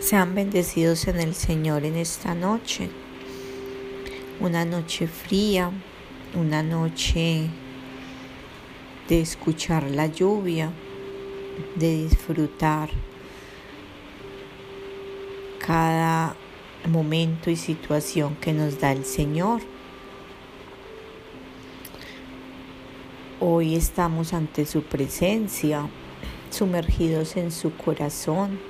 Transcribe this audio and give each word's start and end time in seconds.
Sean 0.00 0.36
bendecidos 0.36 1.08
en 1.08 1.18
el 1.18 1.34
Señor 1.34 1.84
en 1.84 1.96
esta 1.96 2.32
noche. 2.32 2.88
Una 4.38 4.64
noche 4.64 5.08
fría, 5.08 5.72
una 6.34 6.62
noche 6.62 7.50
de 9.08 9.20
escuchar 9.20 9.90
la 9.90 10.06
lluvia, 10.06 10.70
de 11.74 12.04
disfrutar 12.04 12.90
cada 15.58 16.36
momento 16.88 17.50
y 17.50 17.56
situación 17.56 18.36
que 18.36 18.52
nos 18.52 18.78
da 18.78 18.92
el 18.92 19.04
Señor. 19.04 19.62
Hoy 23.40 23.74
estamos 23.74 24.32
ante 24.32 24.64
su 24.64 24.82
presencia, 24.84 25.88
sumergidos 26.50 27.36
en 27.36 27.50
su 27.50 27.74
corazón 27.76 28.60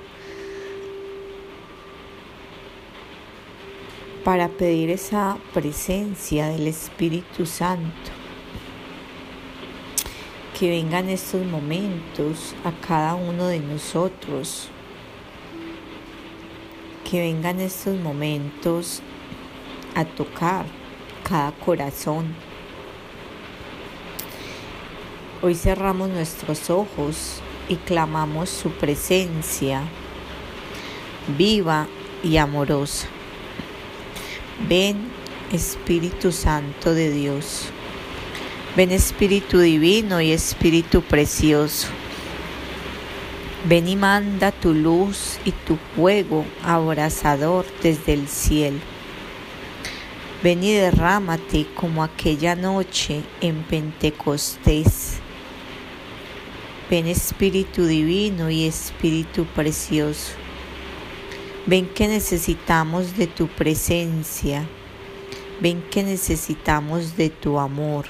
para 4.23 4.49
pedir 4.49 4.89
esa 4.89 5.37
presencia 5.53 6.47
del 6.47 6.67
Espíritu 6.67 7.45
Santo. 7.45 8.11
Que 10.57 10.69
vengan 10.69 11.09
estos 11.09 11.45
momentos 11.45 12.55
a 12.63 12.71
cada 12.85 13.15
uno 13.15 13.47
de 13.47 13.59
nosotros. 13.59 14.69
Que 17.09 17.19
vengan 17.21 17.59
estos 17.59 17.97
momentos 17.99 19.01
a 19.95 20.05
tocar 20.05 20.65
cada 21.23 21.51
corazón. 21.51 22.35
Hoy 25.41 25.55
cerramos 25.55 26.09
nuestros 26.09 26.69
ojos 26.69 27.41
y 27.69 27.75
clamamos 27.75 28.49
su 28.49 28.71
presencia 28.71 29.83
viva 31.37 31.87
y 32.23 32.37
amorosa. 32.37 33.07
Ven 34.67 35.09
Espíritu 35.53 36.31
Santo 36.31 36.93
de 36.93 37.11
Dios. 37.11 37.69
Ven 38.75 38.91
Espíritu 38.91 39.59
Divino 39.59 40.19
y 40.19 40.31
Espíritu 40.31 41.01
Precioso. 41.01 41.87
Ven 43.65 43.87
y 43.87 43.95
manda 43.95 44.51
tu 44.51 44.73
luz 44.73 45.39
y 45.45 45.51
tu 45.51 45.77
fuego 45.95 46.45
abrasador 46.63 47.65
desde 47.81 48.13
el 48.13 48.27
cielo. 48.27 48.79
Ven 50.43 50.63
y 50.63 50.73
derrámate 50.73 51.65
como 51.73 52.03
aquella 52.03 52.55
noche 52.55 53.21
en 53.41 53.63
Pentecostés. 53.63 55.19
Ven 56.89 57.07
Espíritu 57.07 57.85
Divino 57.85 58.49
y 58.49 58.65
Espíritu 58.65 59.45
Precioso. 59.45 60.33
Ven 61.69 61.85
que 61.85 62.07
necesitamos 62.07 63.15
de 63.15 63.27
tu 63.27 63.47
presencia. 63.47 64.67
Ven 65.61 65.83
que 65.91 66.01
necesitamos 66.01 67.15
de 67.15 67.29
tu 67.29 67.59
amor. 67.59 68.05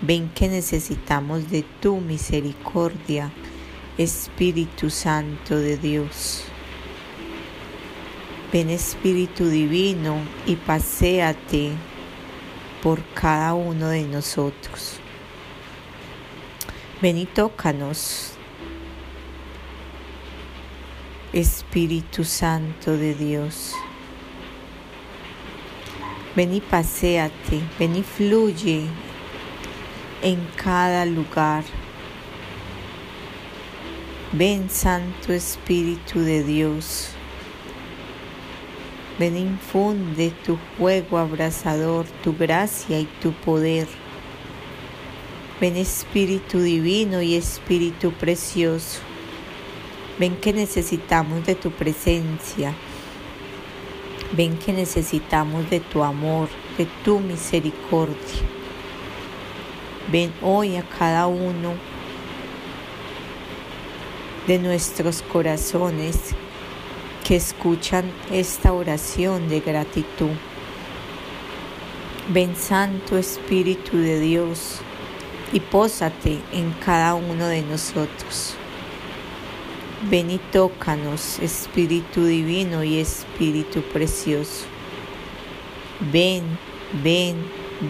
Ven 0.00 0.30
que 0.30 0.48
necesitamos 0.48 1.50
de 1.50 1.66
tu 1.82 2.00
misericordia, 2.00 3.30
Espíritu 3.98 4.88
Santo 4.88 5.58
de 5.58 5.76
Dios. 5.76 6.44
Ven 8.50 8.70
Espíritu 8.70 9.46
Divino 9.50 10.16
y 10.46 10.56
paséate 10.56 11.72
por 12.82 13.04
cada 13.12 13.52
uno 13.52 13.88
de 13.88 14.04
nosotros. 14.04 14.94
Ven 17.02 17.18
y 17.18 17.26
tócanos 17.26 18.32
Espíritu 21.32 22.24
Santo 22.24 22.96
de 22.96 23.14
Dios. 23.14 23.72
Ven 26.34 26.52
y 26.52 26.60
paséate, 26.60 27.60
ven 27.78 27.94
y 27.94 28.02
fluye 28.02 28.86
en 30.22 30.44
cada 30.56 31.06
lugar. 31.06 31.62
Ven 34.32 34.68
Santo 34.70 35.32
Espíritu 35.32 36.18
de 36.18 36.42
Dios. 36.42 37.10
Ven 39.20 39.36
infunde 39.36 40.32
tu 40.44 40.58
fuego 40.76 41.16
abrasador, 41.16 42.06
tu 42.24 42.36
gracia 42.36 42.98
y 42.98 43.08
tu 43.22 43.30
poder. 43.30 43.86
Ven 45.60 45.76
Espíritu 45.76 46.58
Divino 46.58 47.22
y 47.22 47.36
Espíritu 47.36 48.10
Precioso. 48.10 49.09
Ven 50.20 50.36
que 50.36 50.52
necesitamos 50.52 51.46
de 51.46 51.54
tu 51.54 51.70
presencia. 51.70 52.74
Ven 54.32 54.58
que 54.58 54.70
necesitamos 54.70 55.70
de 55.70 55.80
tu 55.80 56.04
amor, 56.04 56.50
de 56.76 56.86
tu 57.02 57.20
misericordia. 57.20 58.42
Ven 60.12 60.30
hoy 60.42 60.76
a 60.76 60.82
cada 60.82 61.26
uno 61.26 61.72
de 64.46 64.58
nuestros 64.58 65.22
corazones 65.22 66.34
que 67.26 67.36
escuchan 67.36 68.12
esta 68.30 68.74
oración 68.74 69.48
de 69.48 69.60
gratitud. 69.60 70.36
Ven 72.28 72.54
Santo 72.56 73.16
Espíritu 73.16 73.96
de 73.96 74.20
Dios 74.20 74.80
y 75.50 75.60
pósate 75.60 76.40
en 76.52 76.72
cada 76.84 77.14
uno 77.14 77.46
de 77.46 77.62
nosotros. 77.62 78.59
Ven 80.08 80.30
y 80.30 80.38
tócanos, 80.38 81.38
Espíritu 81.40 82.24
Divino 82.24 82.82
y 82.82 82.96
Espíritu 83.00 83.82
Precioso. 83.82 84.64
Ven, 86.10 86.42
ven, 87.04 87.36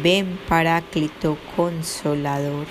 ven 0.02 0.36
Paráclito 0.48 1.38
Consolador. 1.54 2.66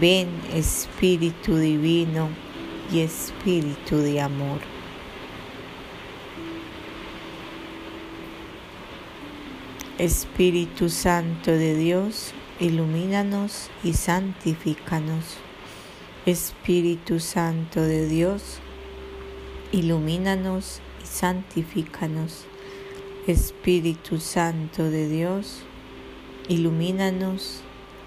Ven 0.00 0.30
Espíritu 0.54 1.58
Divino 1.58 2.30
y 2.90 3.00
Espíritu 3.00 3.98
de 3.98 4.22
Amor. 4.22 4.60
Espíritu 9.98 10.88
Santo 10.88 11.50
de 11.50 11.76
Dios, 11.76 12.32
ilumínanos 12.58 13.68
y 13.84 13.92
santifícanos. 13.92 15.45
Espíritu 16.26 17.20
Santo 17.20 17.80
de 17.80 18.08
Dios, 18.08 18.58
ilumínanos 19.70 20.80
y 21.00 21.06
santifícanos. 21.06 22.46
Espíritu 23.28 24.18
Santo 24.18 24.90
de 24.90 25.08
Dios, 25.08 25.62
ilumínanos 26.48 27.60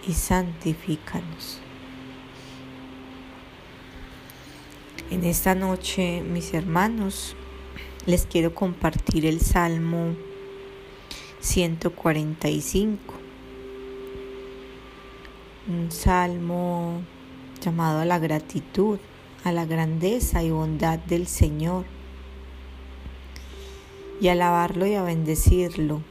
y 0.05 0.11
santifícanos. 0.11 1.59
En 5.11 5.23
esta 5.23 5.55
noche, 5.55 6.19
mis 6.19 6.53
hermanos, 6.53 7.37
les 8.05 8.25
quiero 8.25 8.53
compartir 8.53 9.25
el 9.25 9.39
Salmo 9.39 10.13
145. 11.39 13.13
Un 15.69 15.89
salmo 15.89 17.01
llamado 17.59 17.99
a 17.99 18.05
la 18.05 18.19
gratitud, 18.19 18.99
a 19.43 19.51
la 19.51 19.65
grandeza 19.65 20.43
y 20.43 20.51
bondad 20.51 20.99
del 20.99 21.27
Señor, 21.27 21.85
y 24.21 24.27
a 24.27 24.33
alabarlo 24.33 24.85
y 24.85 24.95
a 24.95 25.03
bendecirlo, 25.03 26.01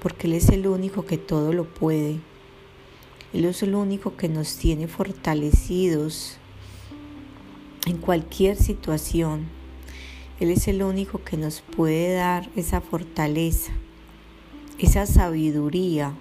porque 0.00 0.26
Él 0.26 0.34
es 0.34 0.48
el 0.50 0.66
único 0.66 1.04
que 1.06 1.18
todo 1.18 1.52
lo 1.52 1.64
puede. 1.64 2.20
Él 3.32 3.46
es 3.46 3.62
el 3.62 3.74
único 3.74 4.16
que 4.16 4.28
nos 4.28 4.56
tiene 4.56 4.88
fortalecidos 4.88 6.36
en 7.86 7.96
cualquier 7.96 8.56
situación. 8.56 9.46
Él 10.38 10.50
es 10.50 10.68
el 10.68 10.82
único 10.82 11.22
que 11.24 11.36
nos 11.36 11.62
puede 11.62 12.14
dar 12.14 12.50
esa 12.56 12.80
fortaleza, 12.80 13.72
esa 14.78 15.06
sabiduría 15.06 16.14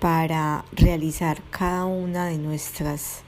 para 0.00 0.64
realizar 0.72 1.42
cada 1.50 1.84
una 1.84 2.26
de 2.26 2.38
nuestras 2.38 3.22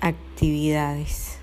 actividades. 0.00 1.38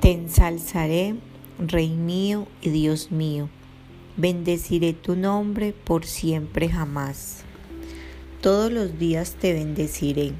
Te 0.00 0.12
ensalzaré, 0.12 1.16
Rey 1.58 1.90
mío 1.90 2.46
y 2.62 2.70
Dios 2.70 3.10
mío. 3.10 3.48
Bendeciré 4.16 4.92
tu 4.92 5.16
nombre 5.16 5.72
por 5.72 6.06
siempre 6.06 6.68
jamás. 6.68 7.44
Todos 8.40 8.70
los 8.70 8.98
días 8.98 9.34
te 9.34 9.52
bendeciré. 9.52 10.32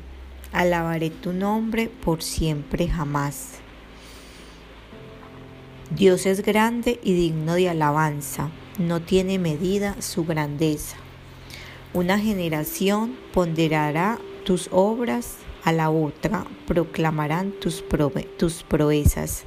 Alabaré 0.52 1.10
tu 1.10 1.32
nombre 1.32 1.88
por 1.88 2.22
siempre 2.22 2.88
jamás. 2.88 3.60
Dios 5.90 6.26
es 6.26 6.42
grande 6.42 7.00
y 7.02 7.14
digno 7.14 7.54
de 7.54 7.70
alabanza, 7.70 8.50
no 8.78 9.00
tiene 9.00 9.38
medida 9.38 10.02
su 10.02 10.26
grandeza. 10.26 10.98
Una 11.94 12.18
generación 12.18 13.16
ponderará 13.32 14.18
tus 14.44 14.68
obras 14.70 15.38
a 15.64 15.72
la 15.72 15.88
otra, 15.88 16.44
proclamarán 16.66 17.52
tus, 17.52 17.82
tus 18.36 18.62
proezas. 18.64 19.44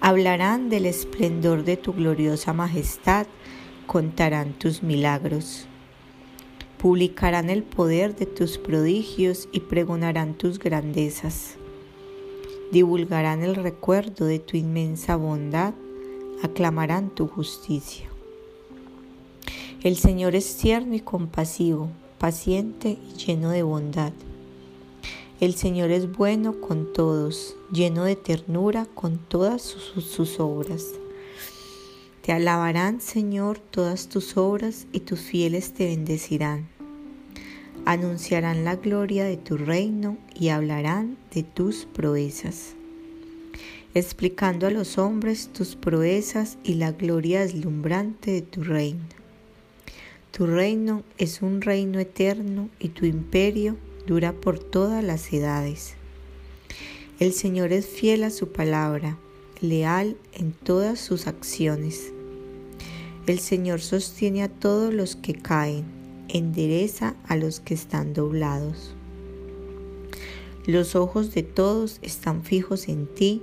Hablarán 0.00 0.70
del 0.70 0.86
esplendor 0.86 1.62
de 1.62 1.76
tu 1.76 1.92
gloriosa 1.92 2.52
majestad, 2.52 3.28
contarán 3.86 4.54
tus 4.54 4.82
milagros. 4.82 5.68
Publicarán 6.78 7.48
el 7.48 7.62
poder 7.62 8.16
de 8.16 8.26
tus 8.26 8.58
prodigios 8.58 9.48
y 9.52 9.60
pregonarán 9.60 10.34
tus 10.34 10.58
grandezas. 10.58 11.58
Divulgarán 12.70 13.42
el 13.42 13.54
recuerdo 13.54 14.26
de 14.26 14.38
tu 14.40 14.58
inmensa 14.58 15.16
bondad, 15.16 15.72
aclamarán 16.42 17.08
tu 17.08 17.26
justicia. 17.26 18.06
El 19.82 19.96
Señor 19.96 20.34
es 20.34 20.56
tierno 20.56 20.94
y 20.94 21.00
compasivo, 21.00 21.88
paciente 22.18 22.98
y 23.08 23.16
lleno 23.16 23.50
de 23.50 23.62
bondad. 23.62 24.12
El 25.40 25.54
Señor 25.54 25.90
es 25.90 26.12
bueno 26.12 26.60
con 26.60 26.92
todos, 26.92 27.56
lleno 27.72 28.04
de 28.04 28.16
ternura 28.16 28.86
con 28.94 29.16
todas 29.16 29.62
sus, 29.62 30.38
obras. 30.38 30.84
Te 32.20 32.32
alabarán, 32.32 33.00
Señor, 33.00 33.60
todas 33.60 34.08
tus 34.08 34.36
obras 34.36 34.86
y 34.92 35.00
tus 35.00 35.20
fieles 35.20 35.72
te 35.72 35.86
bendecirán. 35.86 36.77
Anunciarán 37.88 38.66
la 38.66 38.76
gloria 38.76 39.24
de 39.24 39.38
tu 39.38 39.56
reino 39.56 40.18
y 40.38 40.50
hablarán 40.50 41.16
de 41.32 41.42
tus 41.42 41.86
proezas, 41.86 42.74
explicando 43.94 44.66
a 44.66 44.70
los 44.70 44.98
hombres 44.98 45.48
tus 45.54 45.74
proezas 45.74 46.58
y 46.62 46.74
la 46.74 46.92
gloria 46.92 47.40
deslumbrante 47.40 48.30
de 48.30 48.42
tu 48.42 48.62
reino. 48.62 49.06
Tu 50.32 50.44
reino 50.44 51.02
es 51.16 51.40
un 51.40 51.62
reino 51.62 51.98
eterno 51.98 52.68
y 52.78 52.90
tu 52.90 53.06
imperio 53.06 53.78
dura 54.06 54.34
por 54.34 54.58
todas 54.58 55.02
las 55.02 55.32
edades. 55.32 55.94
El 57.18 57.32
Señor 57.32 57.72
es 57.72 57.86
fiel 57.86 58.22
a 58.24 58.28
su 58.28 58.52
palabra, 58.52 59.16
leal 59.62 60.18
en 60.34 60.52
todas 60.52 61.00
sus 61.00 61.26
acciones. 61.26 62.12
El 63.26 63.38
Señor 63.38 63.80
sostiene 63.80 64.42
a 64.42 64.50
todos 64.50 64.92
los 64.92 65.16
que 65.16 65.32
caen, 65.32 65.86
endereza 66.28 67.14
a 67.26 67.36
los 67.36 67.60
que 67.60 67.74
están 67.74 68.14
doblados. 68.14 68.94
Los 70.66 70.94
ojos 70.94 71.34
de 71.34 71.42
todos 71.42 71.98
están 72.02 72.44
fijos 72.44 72.88
en 72.88 73.06
ti 73.06 73.42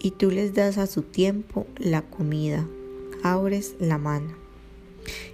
y 0.00 0.12
tú 0.12 0.30
les 0.30 0.54
das 0.54 0.78
a 0.78 0.86
su 0.86 1.02
tiempo 1.02 1.66
la 1.76 2.02
comida, 2.02 2.66
abres 3.22 3.74
la 3.78 3.98
mano 3.98 4.34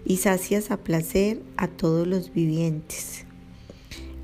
y 0.04 0.18
sacias 0.18 0.70
a 0.70 0.76
placer 0.76 1.42
a 1.56 1.68
todos 1.68 2.06
los 2.06 2.32
vivientes. 2.32 3.24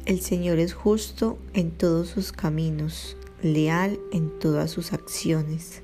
El 0.05 0.21
Señor 0.21 0.59
es 0.59 0.75
justo 0.75 1.39
en 1.55 1.71
todos 1.71 2.09
sus 2.09 2.33
caminos, 2.33 3.17
leal 3.43 3.99
en 4.13 4.37
todas 4.39 4.71
sus 4.71 4.93
acciones. 4.93 5.83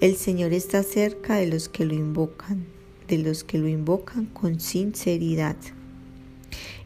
El 0.00 0.16
Señor 0.16 0.52
está 0.52 0.82
cerca 0.82 1.36
de 1.36 1.46
los 1.46 1.68
que 1.68 1.84
lo 1.84 1.94
invocan, 1.94 2.66
de 3.08 3.18
los 3.18 3.44
que 3.44 3.58
lo 3.58 3.68
invocan 3.68 4.26
con 4.26 4.60
sinceridad. 4.60 5.56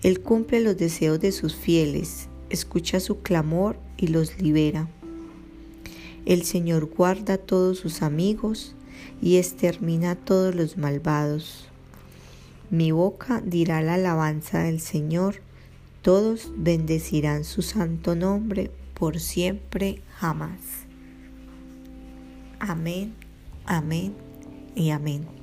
Él 0.03 0.21
cumple 0.21 0.61
los 0.61 0.77
deseos 0.77 1.21
de 1.21 1.33
sus 1.33 1.55
fieles, 1.55 2.29
escucha 2.51 3.01
su 3.01 3.21
clamor 3.23 3.79
y 3.97 4.09
los 4.09 4.41
libera. 4.41 4.89
El 6.27 6.45
Señor 6.45 6.87
guarda 6.87 7.35
a 7.35 7.39
todos 7.39 7.79
sus 7.79 8.03
amigos 8.03 8.75
y 9.23 9.37
extermina 9.37 10.13
a 10.13 10.17
todos 10.17 10.55
los 10.55 10.77
malvados. 10.77 11.69
Mi 12.71 12.93
boca 12.93 13.43
dirá 13.45 13.81
la 13.83 13.95
alabanza 13.95 14.61
del 14.61 14.81
Señor 14.81 15.43
todos 16.03 16.53
bendecirán 16.57 17.45
su 17.45 17.63
santo 17.63 18.15
nombre 18.15 18.71
por 18.95 19.21
siempre 19.21 20.01
jamás. 20.17 20.87
Amén, 22.61 23.15
amén 23.67 24.15
y 24.75 24.91
amén. 24.91 25.38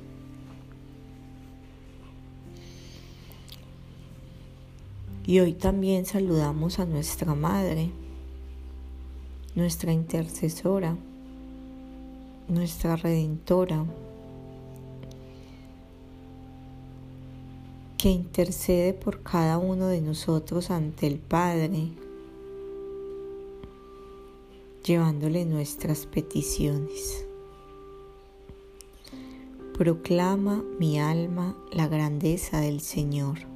Y 5.26 5.40
hoy 5.40 5.54
también 5.54 6.06
saludamos 6.06 6.78
a 6.78 6.86
nuestra 6.86 7.34
Madre, 7.34 7.90
nuestra 9.56 9.92
intercesora, 9.92 10.96
nuestra 12.46 12.94
Redentora, 12.94 13.84
que 17.98 18.08
intercede 18.08 18.92
por 18.92 19.24
cada 19.24 19.58
uno 19.58 19.88
de 19.88 20.00
nosotros 20.00 20.70
ante 20.70 21.08
el 21.08 21.18
Padre, 21.18 21.88
llevándole 24.84 25.44
nuestras 25.44 26.06
peticiones. 26.06 27.26
Proclama 29.76 30.62
mi 30.78 31.00
alma 31.00 31.56
la 31.72 31.88
grandeza 31.88 32.60
del 32.60 32.80
Señor. 32.80 33.55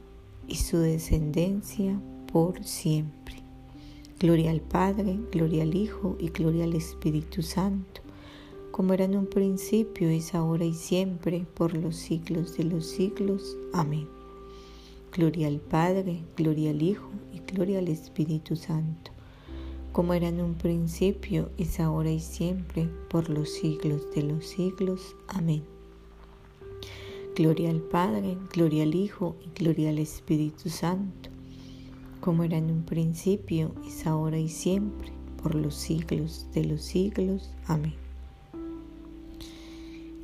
y 0.47 0.55
su 0.55 0.77
descendencia 0.77 1.99
por 2.31 2.63
siempre. 2.63 3.37
Gloria 4.19 4.51
al 4.51 4.61
Padre, 4.61 5.19
gloria 5.31 5.63
al 5.63 5.75
Hijo 5.75 6.15
y 6.19 6.29
gloria 6.29 6.65
al 6.65 6.73
Espíritu 6.73 7.41
Santo, 7.41 8.01
como 8.71 8.93
era 8.93 9.05
en 9.05 9.17
un 9.17 9.25
principio, 9.25 10.09
es 10.09 10.33
ahora 10.33 10.63
y 10.63 10.73
siempre, 10.73 11.45
por 11.55 11.73
los 11.73 11.95
siglos 11.95 12.55
de 12.55 12.63
los 12.63 12.85
siglos. 12.85 13.57
Amén. 13.73 14.07
Gloria 15.11 15.47
al 15.47 15.59
Padre, 15.59 16.23
gloria 16.37 16.69
al 16.69 16.81
Hijo 16.81 17.09
y 17.33 17.39
gloria 17.51 17.79
al 17.79 17.87
Espíritu 17.87 18.55
Santo, 18.55 19.11
como 19.91 20.13
era 20.13 20.29
en 20.29 20.39
un 20.39 20.53
principio, 20.53 21.49
es 21.57 21.79
ahora 21.79 22.11
y 22.11 22.19
siempre, 22.19 22.89
por 23.09 23.29
los 23.29 23.49
siglos 23.49 24.09
de 24.15 24.23
los 24.23 24.45
siglos. 24.45 25.15
Amén. 25.27 25.70
Gloria 27.41 27.71
al 27.71 27.81
Padre, 27.81 28.37
gloria 28.53 28.83
al 28.83 28.93
Hijo 28.93 29.35
y 29.43 29.49
gloria 29.59 29.89
al 29.89 29.97
Espíritu 29.97 30.69
Santo, 30.69 31.31
como 32.19 32.43
era 32.43 32.55
en 32.57 32.69
un 32.69 32.83
principio, 32.83 33.73
es 33.83 34.05
ahora 34.05 34.37
y 34.37 34.47
siempre, 34.47 35.11
por 35.41 35.55
los 35.55 35.73
siglos 35.73 36.45
de 36.53 36.65
los 36.65 36.83
siglos. 36.83 37.49
Amén. 37.65 37.95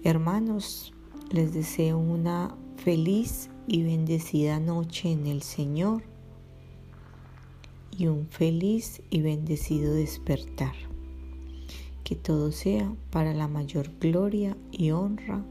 Hermanos, 0.03 0.93
les 1.31 1.55
deseo 1.55 1.97
una 1.97 2.55
feliz 2.75 3.49
y 3.65 3.81
bendecida 3.81 4.59
noche 4.59 5.11
en 5.11 5.25
el 5.25 5.41
Señor 5.41 6.03
y 7.97 8.05
un 8.05 8.27
feliz 8.27 9.01
y 9.09 9.21
bendecido 9.21 9.95
despertar. 9.95 10.75
Que 12.03 12.15
todo 12.15 12.51
sea 12.51 12.93
para 13.09 13.33
la 13.33 13.47
mayor 13.47 13.89
gloria 13.99 14.55
y 14.71 14.91
honra 14.91 15.43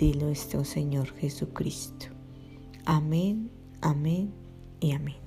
de 0.00 0.14
nuestro 0.14 0.64
Señor 0.64 1.12
Jesucristo. 1.18 2.06
Amén, 2.86 3.50
amén 3.82 4.32
y 4.80 4.92
amén. 4.92 5.19